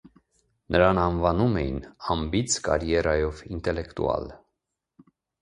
[0.75, 1.77] Նրան անվանում էին
[2.15, 4.27] «անբիծ կարիերայով ինտելեկտուալ»։